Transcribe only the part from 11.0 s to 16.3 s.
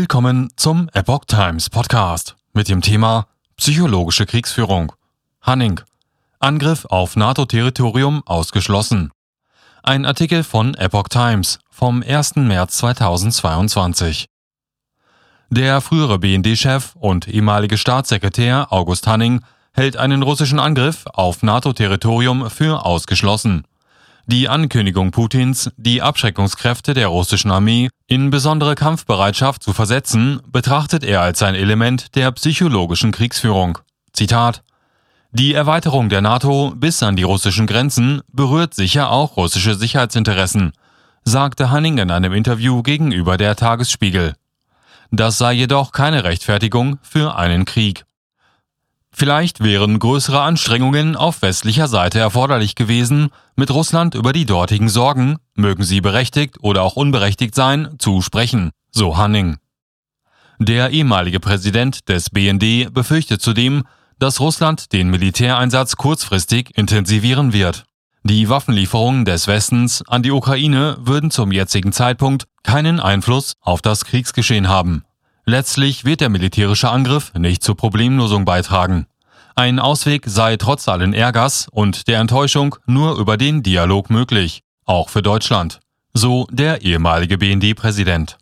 Times vom 1. März 2022. Der frühere